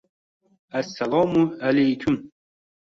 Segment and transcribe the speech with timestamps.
[0.79, 2.15] Assalomu aleykum.